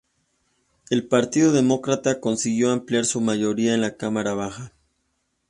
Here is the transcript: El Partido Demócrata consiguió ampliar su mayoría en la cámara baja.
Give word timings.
El 0.89 1.07
Partido 1.07 1.51
Demócrata 1.51 2.19
consiguió 2.19 2.71
ampliar 2.71 3.05
su 3.05 3.21
mayoría 3.21 3.75
en 3.75 3.81
la 3.81 3.97
cámara 3.97 4.33
baja. 4.33 4.73